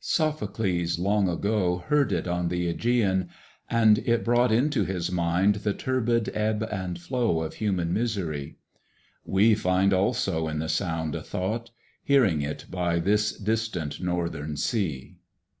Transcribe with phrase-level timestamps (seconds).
[0.00, 3.28] Sophocles long ago Heard it on the Ægæan,
[3.70, 8.56] and it brought Into his mind the turbid ebb and flow Of human misery;
[9.24, 11.70] we Find also in the sound a thought,
[12.02, 15.18] Hearing it by this distant northern sea.